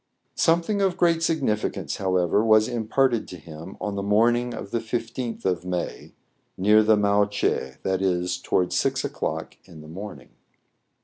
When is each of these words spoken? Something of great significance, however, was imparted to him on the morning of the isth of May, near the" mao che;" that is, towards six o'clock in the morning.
Something 0.33 0.81
of 0.81 0.97
great 0.97 1.21
significance, 1.21 1.97
however, 1.97 2.43
was 2.43 2.67
imparted 2.67 3.27
to 3.27 3.37
him 3.37 3.77
on 3.79 3.93
the 3.93 4.01
morning 4.01 4.51
of 4.51 4.71
the 4.71 4.79
isth 4.79 5.45
of 5.45 5.63
May, 5.63 6.15
near 6.57 6.81
the" 6.81 6.97
mao 6.97 7.25
che;" 7.25 7.75
that 7.83 8.01
is, 8.01 8.39
towards 8.39 8.75
six 8.75 9.05
o'clock 9.05 9.57
in 9.65 9.81
the 9.81 9.87
morning. 9.87 10.29